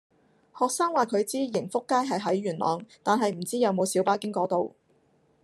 [0.57, 4.75] 學生話佢知盈福街係喺元朗，但係唔知有冇小巴經嗰度